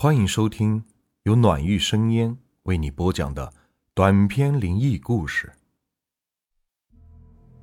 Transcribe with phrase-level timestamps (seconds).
[0.00, 0.80] 欢迎收听
[1.24, 3.52] 由暖玉生烟为你播讲的
[3.94, 5.52] 短篇灵异故事。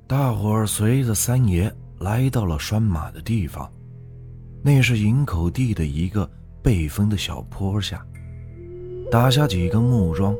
[0.06, 3.72] 大伙儿随着三爷来到了拴马的地方，
[4.62, 6.30] 那是营口地的一个
[6.62, 8.06] 背风的小坡下，
[9.10, 10.36] 打下几个木桩，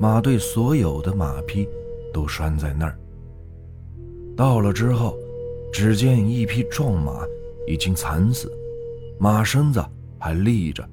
[0.00, 1.68] 马队所有的马匹
[2.14, 2.98] 都拴在那儿。
[4.34, 5.14] 到了之后，
[5.70, 7.20] 只见一匹壮马
[7.68, 8.50] 已经惨死，
[9.18, 9.84] 马身子
[10.18, 10.88] 还立着，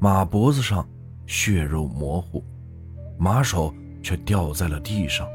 [0.00, 0.86] 马脖子上
[1.26, 2.44] 血肉模糊，
[3.18, 5.26] 马首却掉在了地上。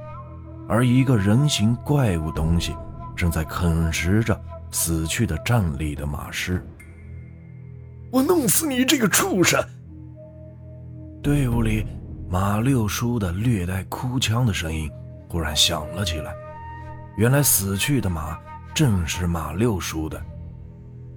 [0.69, 2.73] 而一个人形怪物东西
[3.15, 4.39] 正在啃食着
[4.71, 6.65] 死去的站立的马尸。
[8.09, 9.61] 我弄死你这个畜生！
[11.21, 11.85] 队伍里
[12.29, 14.89] 马六叔的略带哭腔的声音
[15.27, 16.33] 忽然响了起来。
[17.17, 18.39] 原来死去的马
[18.73, 20.19] 正是马六叔的，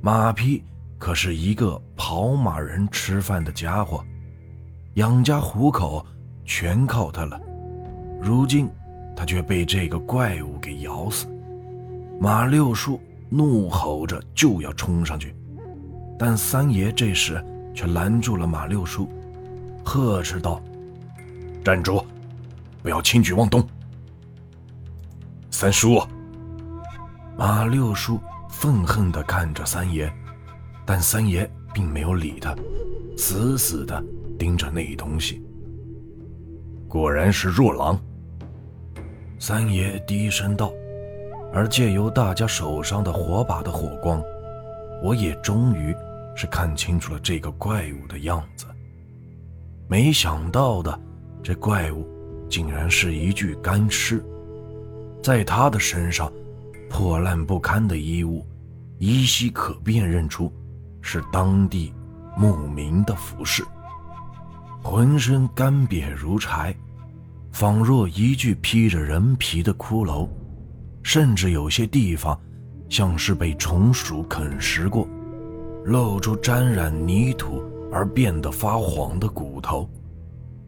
[0.03, 0.65] 马匹
[1.07, 4.05] 可是一个跑马人吃饭的家伙，
[4.95, 6.05] 养家糊口
[6.45, 7.41] 全靠他了。
[8.21, 8.69] 如今。
[9.15, 11.27] 他却被这个怪物给咬死。
[12.21, 13.01] 马六叔
[13.31, 15.33] 怒吼着就要冲上去，
[16.19, 19.09] 但三爷这时却拦住了马六叔，
[19.85, 20.61] 呵斥道
[21.65, 22.05] ：“站住，
[22.83, 23.67] 不要轻举妄动。”
[25.51, 26.03] 三叔，
[27.39, 30.13] 马六叔愤恨地看着三爷，
[30.87, 32.55] 但三爷并没有理他，
[33.19, 34.03] 死死地
[34.39, 35.43] 盯着那东西。
[36.89, 38.01] 果然是若狼。
[39.39, 40.73] 三爷低声道，
[41.53, 44.23] 而借由大家手上的火把的火光，
[45.03, 45.95] 我也终于
[46.35, 48.65] 是看清楚了这个怪物的样子。
[49.89, 50.99] 没想到的，
[51.43, 52.09] 这怪物
[52.49, 54.25] 竟然是一具干尸，
[55.23, 56.33] 在他的身上，
[56.89, 58.47] 破烂不堪的衣物，
[58.99, 60.51] 依稀可辨认出
[61.07, 61.95] 是当地
[62.37, 63.65] 牧民的服饰，
[64.83, 66.75] 浑身干瘪如柴。
[67.53, 70.29] 仿若一具披着人皮的骷髅，
[71.03, 72.39] 甚至有些地方
[72.91, 75.09] 像是被虫鼠啃食过，
[75.87, 79.89] 露出沾染泥土而变得发黄的骨头，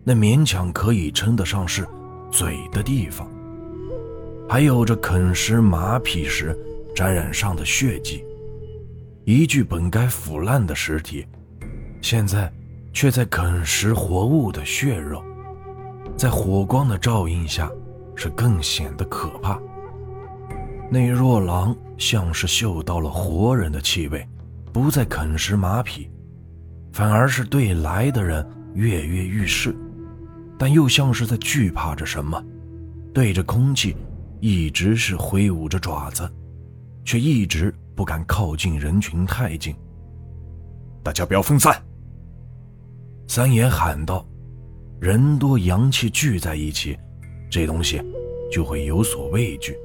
[0.03, 1.87] 那勉强可以称得上是
[2.31, 3.29] 嘴的地方，
[4.49, 6.59] 还有着啃食马匹时
[6.95, 8.25] 沾染上的血迹。
[9.29, 11.27] 一具本该腐烂的尸体，
[12.01, 12.51] 现在
[12.95, 15.23] 却在啃食活物的血肉。
[16.17, 17.71] 在火光的照映下，
[18.17, 19.61] 是更显得可怕。
[20.91, 24.27] 那若狼像是嗅到了活人的气味，
[24.73, 26.11] 不再啃食马匹，
[26.95, 29.77] 反而是对来的人跃跃欲试，
[30.59, 32.43] 但又像是在惧怕着什么，
[33.13, 33.95] 对着空气
[34.41, 36.27] 一直是挥舞着爪子，
[37.05, 39.75] 却一直不敢靠近人群太近。
[41.03, 41.83] 大家不要分散！
[43.27, 44.25] 三爷喊道。
[45.01, 46.97] 人多阳气聚在一起，
[47.51, 48.01] 这东西
[48.53, 49.77] 就会有所畏惧。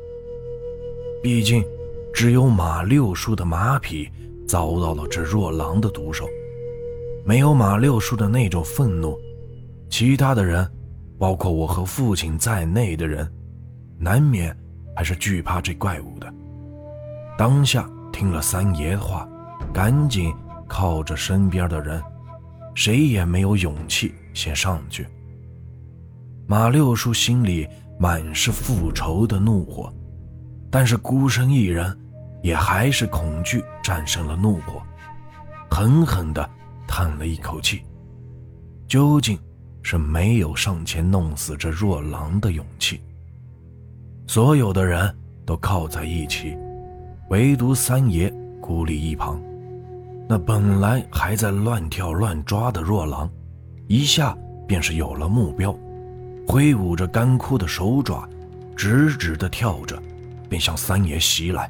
[1.23, 1.65] 毕竟，
[2.13, 4.07] 只有马六叔的马匹
[4.47, 6.29] 遭到了这若狼的毒手，
[7.25, 9.17] 没有马六叔的那种愤怒，
[9.89, 10.71] 其他的人，
[11.17, 13.27] 包括我和父亲在内的人，
[13.97, 14.55] 难免
[14.95, 16.31] 还是惧怕这怪物的。
[17.39, 19.27] 当下听了三爷的话，
[19.73, 20.33] 赶紧
[20.67, 22.01] 靠着身边的人。
[22.75, 25.05] 谁也没有勇气先上去。
[26.47, 27.67] 马六叔心里
[27.99, 29.93] 满是复仇的怒火，
[30.71, 31.95] 但是孤身一人，
[32.41, 34.81] 也还是恐惧战胜了怒火，
[35.69, 36.49] 狠狠地
[36.87, 37.83] 叹了一口气。
[38.87, 39.39] 究竟
[39.81, 43.01] 是没有上前弄死这若狼的勇气。
[44.27, 46.57] 所有的人都靠在一起，
[47.33, 49.41] 唯独三爷孤立一旁。
[50.29, 53.27] 那本来还在乱跳乱抓的若狼，
[53.87, 55.75] 一下便是有了目标，
[56.47, 58.29] 挥舞着干枯的手爪，
[58.75, 59.99] 直直地跳着，
[60.47, 61.67] 便向三爷袭来。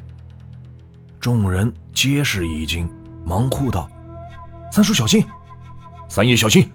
[1.18, 2.85] 众人皆是一惊，
[3.24, 3.90] 忙呼道
[4.69, 5.24] ：“三叔小心！
[6.09, 6.69] 三爷小心！”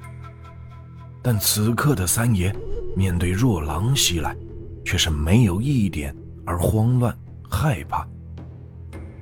[1.21, 2.51] 但此刻的三爷
[2.97, 4.35] 面对若狼袭来，
[4.83, 7.15] 却是没有一点而慌乱
[7.51, 8.09] 害怕。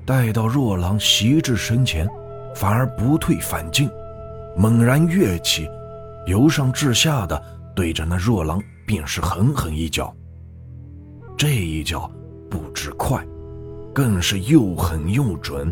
[0.07, 2.09] 待到若狼袭至身前，
[2.55, 3.91] 反而不退反进，
[4.57, 5.69] 猛然跃起，
[6.27, 7.43] 由上至下的
[7.75, 10.15] 对着那若狼便是狠狠一脚。
[11.37, 12.09] 这一脚
[12.49, 13.27] 不止快，
[13.93, 15.71] 更是又狠又准，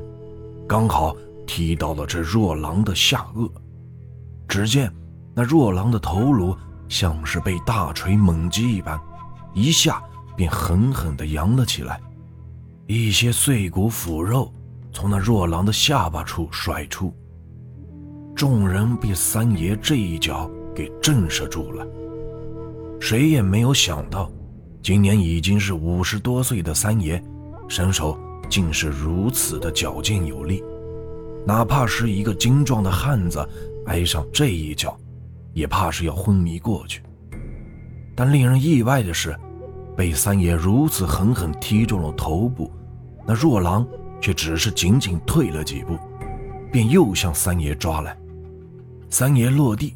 [0.69, 1.17] 刚好
[1.47, 3.49] 踢到了这若狼的下颚。
[4.49, 4.93] 只见
[5.33, 6.55] 那若狼的头颅
[6.89, 9.01] 像是被大锤猛击一般，
[9.55, 10.03] 一下
[10.37, 12.01] 便狠狠地扬了起来，
[12.87, 14.53] 一些碎骨腐肉。
[14.93, 17.13] 从那若狼的下巴处甩出，
[18.37, 21.85] 众人被三爷这一脚给震慑住了。
[23.01, 24.31] 谁也没有想到，
[24.81, 27.21] 今年已经是五十多岁的三爷，
[27.69, 28.17] 身手
[28.49, 30.63] 竟是如此的矫健有力。
[31.45, 33.45] 哪怕是一个精壮的汉子，
[33.87, 34.97] 挨上这一脚，
[35.53, 37.03] 也怕是要昏迷过去。
[38.15, 39.37] 但令人意外的是，
[39.97, 42.71] 被三爷如此狠狠踢中了头部，
[43.27, 43.87] 那若狼
[44.21, 45.99] 却只是仅仅退了几步，
[46.73, 48.17] 便又向三爷抓来。
[49.09, 49.95] 三爷落地，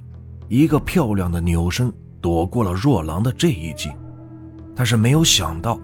[0.49, 3.91] 一个漂亮的扭身躲过了若狼的这一击。
[4.77, 5.79] 但是没有想到，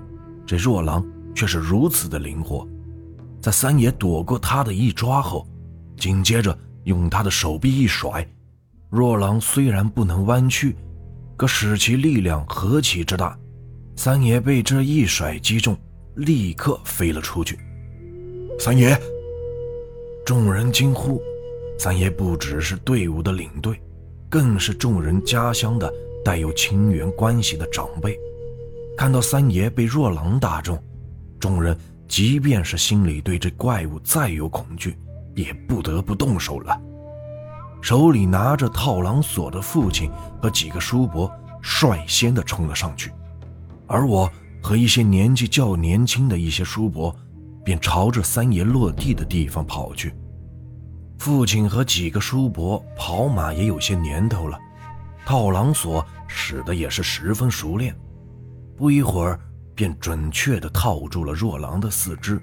[0.46, 2.66] 这若狼却是如此的灵活，
[3.40, 5.46] 在三爷躲过他的一抓后。
[5.96, 8.24] 紧接着，用他的手臂一甩，
[8.90, 10.76] 若狼虽然不能弯曲，
[11.36, 13.36] 可使其力量何其之大，
[13.96, 15.76] 三爷被这一甩击中，
[16.16, 17.58] 立刻飞了出去。
[18.58, 18.98] 三爷！
[20.26, 21.20] 众人惊呼。
[21.78, 23.80] 三爷不只是队伍的领队，
[24.28, 25.92] 更是众人家乡的
[26.24, 28.18] 带有亲缘关系的长辈。
[28.96, 30.80] 看到三爷被若狼打中，
[31.40, 31.76] 众人
[32.06, 34.96] 即便是心里对这怪物再有恐惧。
[35.36, 36.80] 也不得不动手了。
[37.82, 40.08] 手里拿着套狼索的父亲
[40.40, 41.28] 和几个叔伯
[41.60, 43.10] 率先的冲了上去，
[43.86, 44.30] 而我
[44.62, 47.14] 和一些年纪较年轻的一些叔伯
[47.64, 50.14] 便朝着三爷落地的地方跑去。
[51.18, 54.58] 父亲和几个叔伯跑马也有些年头了，
[55.24, 57.94] 套狼索使得也是十分熟练，
[58.76, 59.40] 不一会儿
[59.74, 62.40] 便准确的套住了若狼的四肢。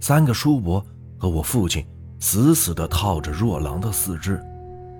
[0.00, 0.84] 三个叔伯
[1.18, 1.84] 和我父亲。
[2.20, 4.42] 死死地套着若狼的四肢，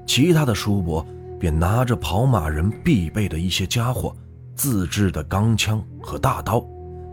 [0.06, 1.06] 其他的叔伯
[1.40, 4.14] 便拿着跑马人必备的一些家伙，
[4.54, 6.64] 自制的钢枪和大刀，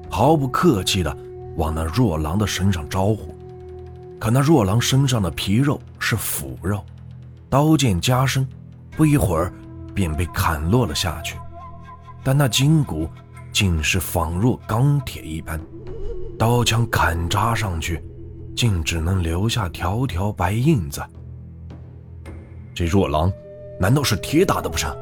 [0.09, 1.17] 毫不客气地
[1.57, 3.35] 往那若狼的身上招呼。
[4.19, 6.83] 可那若狼身上的皮肉是腐肉，
[7.49, 8.47] 刀剑加身，
[8.95, 9.51] 不一会儿
[9.93, 11.37] 便被砍落了下去。
[12.23, 13.09] 但那筋骨
[13.51, 15.59] 竟是仿若钢铁一般，
[16.37, 18.03] 刀枪砍扎上去。
[18.53, 21.01] 竟只能留下条条白印子。
[22.75, 23.31] 这若狼，
[23.79, 24.95] 难道是铁打的不成？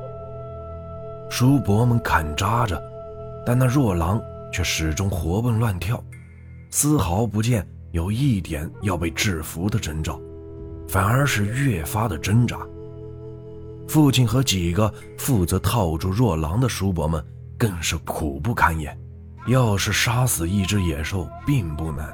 [1.29, 2.81] 叔伯们砍扎着，
[3.45, 4.21] 但那若狼
[4.51, 6.03] 却始终活蹦乱跳，
[6.69, 10.19] 丝毫不见有一点要被制服的征兆，
[10.87, 12.57] 反而是越发的挣扎。
[13.87, 17.23] 父亲和几个负责套住若狼的叔伯们
[17.57, 18.95] 更是苦不堪言。
[19.47, 22.11] 要是杀死一只野兽并不难。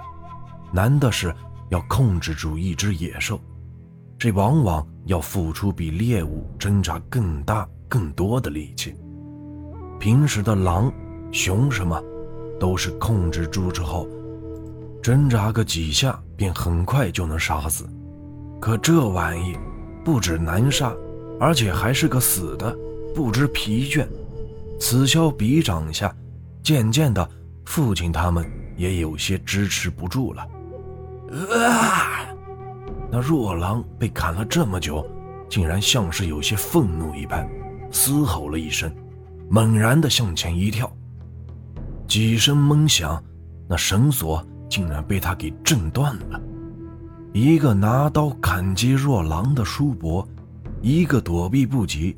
[0.71, 1.33] 难的是
[1.69, 3.41] 要控制住一只野兽，
[4.17, 8.95] 这往往要付出比猎物挣扎更大、更多的力气。
[10.05, 10.93] 平时的狼、
[11.31, 11.99] 熊什么，
[12.59, 14.07] 都是控制住之后，
[15.01, 17.89] 挣扎个几下便很快就能杀死。
[18.61, 19.57] 可这玩意
[20.03, 20.93] 不止难杀，
[21.39, 22.77] 而且还是个死的，
[23.15, 24.05] 不知疲倦。
[24.79, 26.15] 此消彼长下，
[26.61, 27.27] 渐渐的，
[27.65, 28.47] 父亲他们
[28.77, 30.47] 也有些支持不住了。
[31.67, 32.27] 啊！
[33.09, 35.03] 那若狼被砍了这么久，
[35.49, 37.49] 竟然像是有些愤怒一般，
[37.91, 38.87] 嘶吼了一声，
[39.49, 40.91] 猛然的向前一跳。
[42.07, 43.23] 几声闷响，
[43.67, 46.41] 那绳索竟然被他给震断了。
[47.33, 50.25] 一个拿刀砍击若狼的叔伯，
[50.81, 52.15] 一个躲避不及，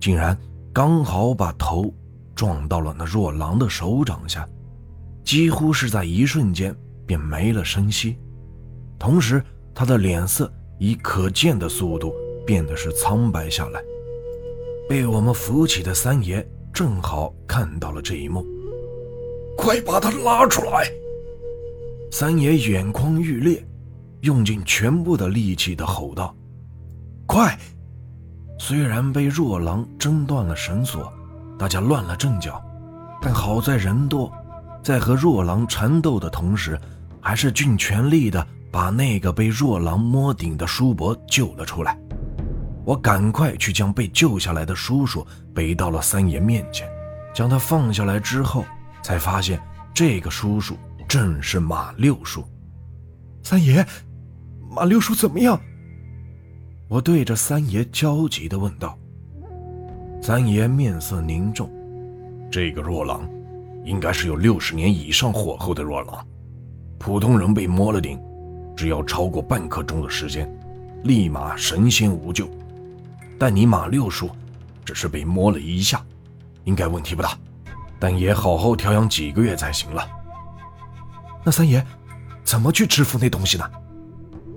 [0.00, 0.36] 竟然
[0.72, 1.92] 刚好把头
[2.34, 4.46] 撞到了那若狼的手掌下，
[5.24, 6.74] 几乎是在一瞬间
[7.06, 8.18] 便没了声息。
[8.98, 9.42] 同时，
[9.74, 12.12] 他的脸色以可见的速度
[12.44, 13.80] 变得是苍白下来。
[14.88, 16.46] 被我们扶起的三爷
[16.78, 18.46] 正好看到了这一幕，
[19.56, 20.88] 快把他拉出来！
[22.12, 23.66] 三爷眼眶欲裂，
[24.20, 26.32] 用尽全部的力气的吼道
[27.26, 27.58] ：“快！”
[28.60, 31.12] 虽然被若狼挣断了绳索，
[31.58, 32.62] 大家乱了阵脚，
[33.20, 34.32] 但好在人多，
[34.80, 36.78] 在和若狼缠斗的同时，
[37.20, 38.46] 还是尽全力的。
[38.70, 41.98] 把那个被若狼摸顶的叔伯救了出来，
[42.88, 46.88] 我赶快去将被救下来的叔叔背到了三爷面前，
[47.34, 48.64] 将他放下来之后，
[49.02, 49.60] 才发现
[49.92, 50.74] 这个叔叔
[51.06, 52.42] 正是马六叔。
[53.42, 53.86] 三爷，
[54.70, 55.60] 马六叔怎么样？
[56.88, 58.98] 我对着三爷焦急地问道。
[60.22, 61.70] 三爷面色凝重，
[62.50, 63.28] 这个若狼，
[63.84, 66.26] 应该是有六十年以上火候的若狼，
[66.98, 68.18] 普通人被摸了顶。
[68.74, 70.50] 只要超过半刻钟的时间，
[71.04, 72.48] 立马神仙无救。
[73.38, 74.30] 但你马六叔
[74.84, 76.04] 只是被摸了一下，
[76.64, 77.36] 应该问题不大，
[77.98, 80.06] 但也好好调养几个月才行了。
[81.44, 81.84] 那三爷
[82.42, 83.64] 怎么去制服那东西呢？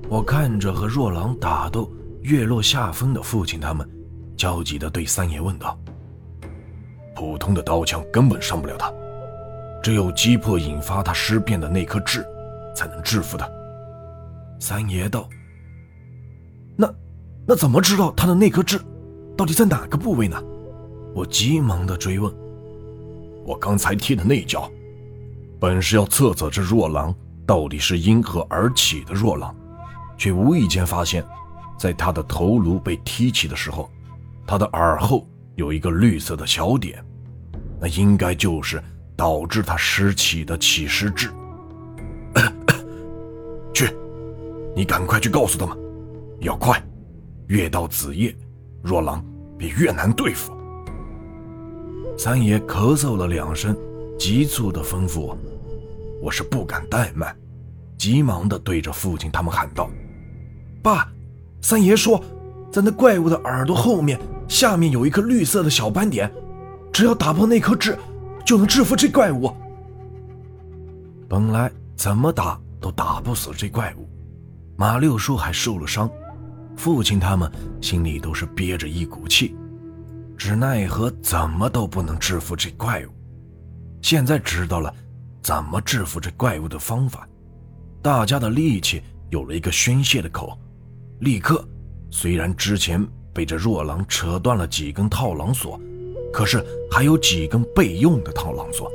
[0.10, 1.90] 我看着和若狼打斗
[2.22, 3.90] 月落下风的父亲他们
[4.36, 5.80] 焦急地对三爷问道
[7.16, 8.92] ：“普通的刀枪根本伤不了他，
[9.82, 12.26] 只有击破引发他尸变的那颗痣，
[12.76, 13.50] 才能制服他。”
[14.60, 15.30] 三爷道
[16.76, 16.94] ：“那，
[17.52, 18.80] 那怎么知道他的那颗痣
[19.36, 20.42] 到底在哪个部位呢？”
[21.14, 22.34] 我急忙地追问
[23.44, 24.72] ：“我刚才踢的那一脚，
[25.60, 27.14] 本是要测测这若狼
[27.46, 29.54] 到底是因何而起的若狼，
[30.18, 31.26] 却无意间发现。”
[31.78, 33.90] 在他的头颅被踢起的时候，
[34.48, 37.04] 他的耳后有一个绿色的小点，
[37.82, 38.82] 那应该就是
[39.18, 41.30] 导致他失起的起尸痣。
[43.76, 43.94] 去，
[44.74, 45.78] 你赶快去告诉他们，
[46.40, 46.82] 要快，
[47.52, 48.34] 越到子夜，
[48.82, 49.22] 若狼
[49.58, 50.54] 便越难对付。
[52.18, 53.76] 三爷咳嗽了两声，
[54.18, 55.38] 急促地吩咐我，
[56.24, 57.36] 我是不敢怠慢，
[57.98, 59.90] 急忙地对着父亲他们喊道
[60.82, 61.12] ：“爸。”
[61.62, 62.24] 三爷说，
[62.72, 64.18] 在那怪物的耳朵后面，
[64.48, 66.32] 下面有一颗绿色的小斑点，
[66.94, 67.98] 只要打破那颗痣，
[68.46, 69.54] 就能制服这怪物。
[71.28, 74.08] 本来怎么打都打不死这怪物，
[74.78, 76.10] 马六叔还受了伤，
[76.76, 77.52] 父亲他们
[77.82, 79.56] 心里都是憋着一股气，
[80.38, 83.10] 只奈何怎么都不能制服这怪物。
[84.02, 84.94] 现在知道了
[85.44, 87.28] 怎么制服这怪物的方法，
[88.02, 90.58] 大家的力气有了一个宣泄的口。
[91.20, 91.64] 立刻，
[92.10, 95.80] 虽然之前被这若狼扯断了几根套狼索，
[96.34, 98.92] 可是还有几根备用的套狼索。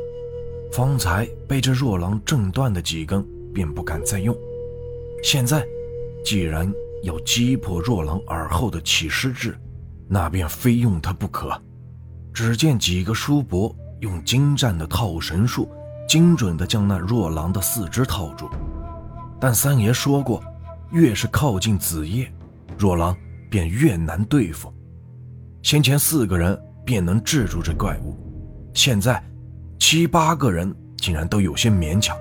[0.72, 4.36] 方才被这若狼挣断的几根，便不敢再用。
[5.22, 5.64] 现在，
[6.24, 6.70] 既然
[7.02, 9.58] 要击破若狼耳后的起尸痣，
[10.08, 11.60] 那便非用它不可。
[12.32, 15.70] 只见几个叔伯用精湛的套绳术，
[16.08, 18.48] 精准地将那若狼的四肢套住。
[19.40, 20.42] 但三爷说过。
[20.92, 22.32] 越是靠近子夜，
[22.78, 23.14] 若狼
[23.50, 24.72] 便越难对付。
[25.60, 28.16] 先前四个人便能制住这怪物，
[28.72, 29.20] 现在
[29.80, 32.16] 七八个人竟然都有些勉强，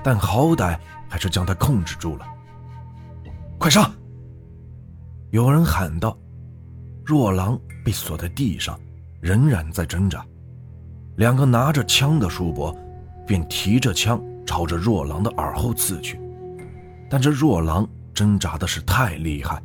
[0.00, 2.26] 但好歹还是将他控制住了。
[3.62, 3.88] 快上！
[5.30, 6.18] 有人喊道。
[7.04, 8.76] 若狼被锁在地上，
[9.20, 10.26] 仍然在挣扎。
[11.14, 12.76] 两个拿着枪的叔伯
[13.24, 16.18] 便提着枪朝着若狼的耳后刺去。
[17.08, 19.62] 但这若狼挣扎的是太厉害，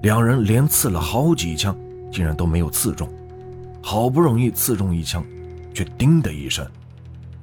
[0.00, 1.76] 两人连刺了好几枪，
[2.10, 3.06] 竟然都没有刺中。
[3.82, 5.22] 好不容易刺中一枪，
[5.74, 6.66] 却“叮”的一声，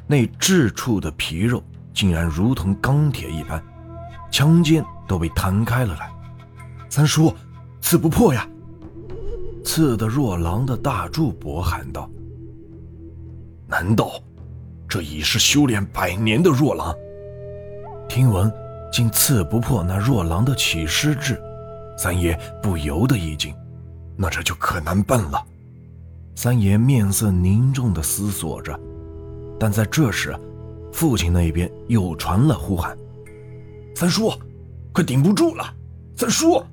[0.07, 1.63] 那痣处的皮肉
[1.93, 3.63] 竟然如同钢铁一般，
[4.31, 6.11] 枪尖都被弹开了来。
[6.89, 7.33] 三叔，
[7.81, 8.47] 刺不破呀！
[9.63, 12.09] 刺的若狼的大柱伯喊道
[13.67, 14.11] ：“难道
[14.87, 16.93] 这已是修炼百年的若狼？”
[18.07, 18.51] 听闻。
[18.91, 21.37] 竟刺不破那若狼的起尸痣，
[21.97, 23.53] 三爷不由得一惊，
[24.15, 25.45] 那这就可难办了。
[26.33, 28.79] 三爷面色凝重地思索着，
[29.59, 30.33] 但在这时，
[30.93, 32.97] 父亲那边又传了呼喊
[33.97, 34.31] ：“三叔，
[34.95, 35.65] 快顶不住了！
[36.15, 36.63] 三叔！”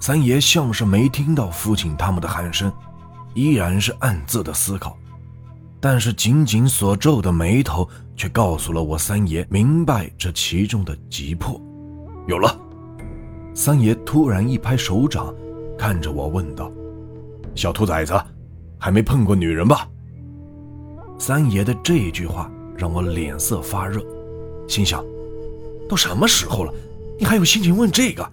[0.00, 2.72] 三爷像是没听到父亲他们的喊声，
[3.32, 4.98] 依然是暗自的思考。
[5.78, 11.58] 但是紧紧所皱的眉头，却告诉了我三爷明白这其中的急迫。
[12.26, 12.54] 有了，
[13.54, 15.32] 三爷突然一拍手掌，
[15.78, 16.70] 看着我问道
[17.54, 18.12] ：“小兔崽子，
[18.78, 19.88] 还没碰过女人吧？”
[21.18, 24.02] 三爷的这句话让我脸色发热，
[24.68, 25.04] 心想：
[25.90, 26.72] 都什么时候了，
[27.18, 28.24] 你还有心情问这个？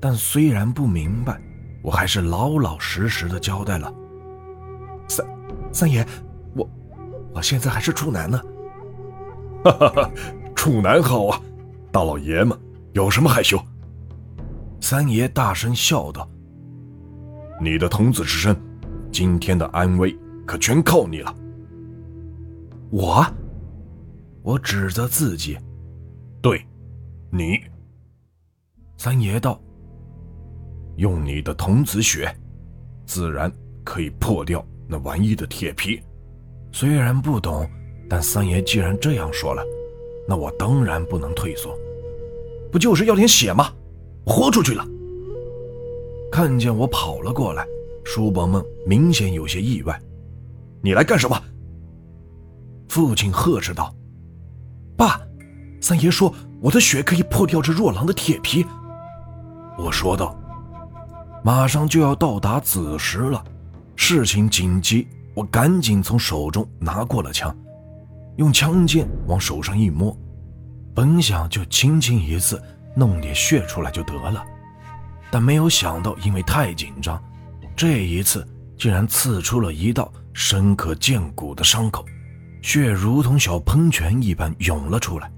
[0.00, 1.40] 但虽然不明白，
[1.80, 3.94] 我还是老老实实的交代了。
[5.06, 5.24] 三。
[5.70, 6.04] 三爷，
[6.56, 6.68] 我
[7.32, 8.42] 我现在还是处男呢。
[9.62, 10.10] 哈哈哈，
[10.56, 11.40] 处男好啊，
[11.92, 12.58] 大老爷们
[12.94, 13.56] 有什么害羞？
[14.80, 16.28] 三爷大声笑道
[17.62, 18.56] ：“你的童子之身，
[19.12, 21.32] 今天的安危可全靠你了。”
[22.90, 23.24] 我，
[24.42, 25.56] 我指责自己，
[26.40, 26.64] 对，
[27.30, 27.60] 你。
[28.96, 29.60] 三爷道
[30.96, 32.34] ：“用你的童子血，
[33.06, 33.52] 自然
[33.84, 36.00] 可以破掉。”那玩意的铁皮，
[36.72, 37.68] 虽然不懂，
[38.08, 39.62] 但三爷既然这样说了，
[40.26, 41.78] 那我当然不能退缩。
[42.72, 43.70] 不就是要点血吗？
[44.24, 44.82] 豁出去了！
[46.32, 47.66] 看见我跑了过来，
[48.02, 50.00] 叔伯们明显有些意外。
[50.82, 51.38] 你来干什么？
[52.88, 53.94] 父亲呵斥道
[54.96, 55.20] ：“爸，
[55.80, 58.64] 三爷说我的血可以破掉这若狼的铁皮。”
[59.78, 60.36] 我说道
[61.44, 63.44] ：“马上就要到达子时了。”
[64.00, 67.54] 事情紧急，我赶紧从手中拿过了枪，
[68.36, 70.16] 用枪尖往手上一摸，
[70.94, 72.62] 本想就轻轻一刺，
[72.94, 74.44] 弄点血出来就得了。
[75.30, 77.20] 但没有想到，因为太紧张，
[77.76, 78.46] 这一次
[78.78, 82.04] 竟然刺出了一道深可见骨的伤口，
[82.62, 85.28] 血如同小喷泉一般涌了出来，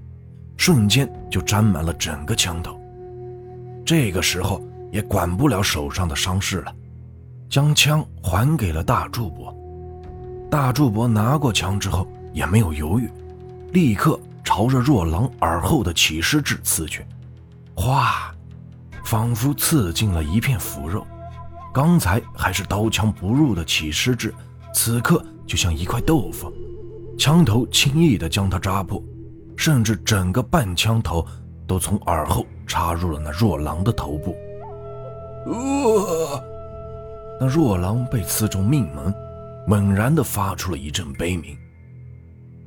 [0.61, 2.79] 瞬间就沾满了整个枪头。
[3.83, 6.75] 这个时候也管不了手上的伤势了，
[7.49, 9.51] 将枪还给了大柱伯。
[10.51, 13.09] 大柱伯拿过枪之后也没有犹豫，
[13.71, 17.03] 立刻朝着若狼耳后的起尸痣刺去，
[17.73, 18.31] 哗！
[19.03, 21.03] 仿佛刺进了一片腐肉，
[21.73, 24.31] 刚才还是刀枪不入的起尸痣，
[24.75, 26.53] 此刻就像一块豆腐，
[27.17, 29.03] 枪头轻易的将它扎破，
[29.57, 31.25] 甚至整个半枪头
[31.67, 34.35] 都从耳后插入了那若狼的头部。
[35.45, 36.43] 呃，
[37.39, 39.13] 那若狼被刺中命门，
[39.67, 41.57] 猛然的发出了一阵悲鸣，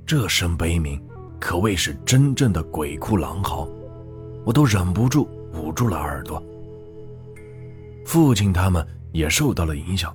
[0.06, 1.00] 这声悲鸣
[1.40, 3.68] 可谓是真正的鬼哭狼嚎，
[4.44, 5.28] 我都忍不住。
[5.56, 6.42] 捂住了耳朵。
[8.04, 10.12] 父亲他们也受到了影响，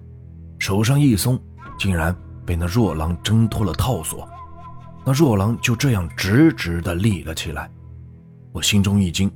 [0.60, 1.40] 手上一松，
[1.78, 2.14] 竟然
[2.46, 4.28] 被那若狼挣脱了套索，
[5.10, 7.68] 那若狼就这样直直的立了起来。
[8.52, 9.28] 我心中一惊，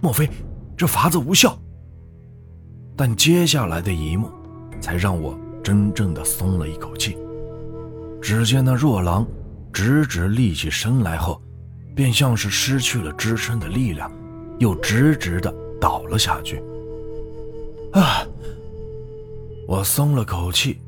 [0.00, 0.28] 莫非
[0.76, 1.56] 这法子无效？
[2.96, 4.28] 但接下来的一幕，
[4.80, 7.16] 才让我真正的松了一口气。
[8.20, 9.24] 只见那若狼
[9.72, 11.40] 直直立起身来后，
[11.94, 14.10] 便像是失去了支撑的力量。
[14.58, 16.60] 又直直的倒了下去。
[17.92, 18.26] 啊！
[19.68, 20.80] 我松了口气，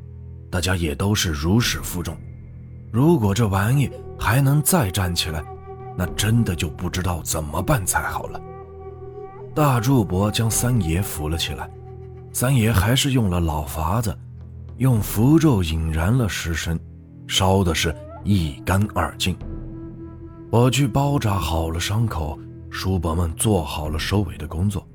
[0.51, 2.17] 大家也都是如释负重。
[2.95, 5.43] 如果这玩意还能再站起来，
[5.97, 8.39] 那真的就不知道怎么办才好了。
[9.53, 11.69] 大柱伯将三爷扶了起来，
[12.31, 14.17] 三爷还是用了老法子，
[14.77, 16.79] 用符咒引燃了尸身，
[17.27, 19.35] 烧的是一干二净。
[20.49, 22.39] 我去包扎好了伤口。
[22.69, 24.87] 叔伯们做好了收尾的工作，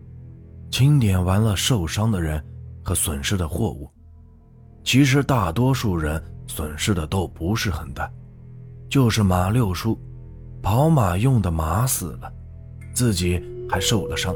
[0.71, 2.43] 清点完了受伤的人
[2.83, 3.91] 和损失的货物。
[4.85, 8.11] 其实大多数人损失的都不是很大，
[8.89, 9.97] 就是马六叔
[10.61, 12.31] 跑马用的马死了，
[12.93, 14.35] 自己还受了伤。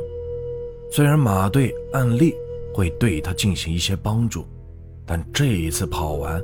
[0.93, 2.33] 虽然马队按例
[2.73, 4.47] 会对他进行一些帮助，
[5.05, 6.41] 但这一次跑完，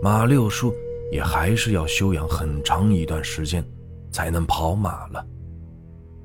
[0.00, 0.72] 马六叔
[1.10, 3.64] 也还是要休养很长一段时间，
[4.12, 5.26] 才能跑马了。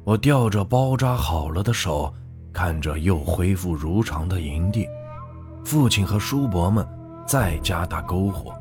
[0.04, 2.14] 我吊着包扎好了的手，
[2.54, 4.88] 看着又恢复如常的营地，
[5.66, 6.88] 父亲和叔伯们
[7.26, 8.54] 在加大篝火。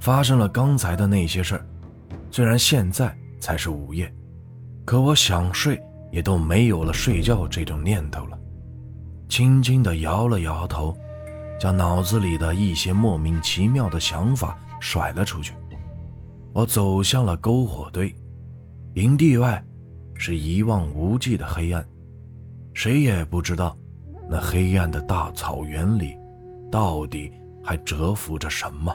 [0.00, 1.66] 发生了刚才的那些事儿，
[2.30, 4.12] 虽然现在才是午夜，
[4.84, 8.38] 可我想睡也都没有了睡觉这种念头了。
[9.28, 10.96] 轻轻地摇了摇头，
[11.60, 15.52] 将脑子里的一些莫名其妙的想法甩了出去。
[16.52, 18.12] 我走向了篝火堆，
[18.94, 19.62] 营地外。
[20.22, 21.82] 是一望无际的黑暗，
[22.74, 23.74] 谁也不知道
[24.28, 26.14] 那黑暗的大草原里
[26.70, 27.32] 到底
[27.64, 28.94] 还蛰伏着什么。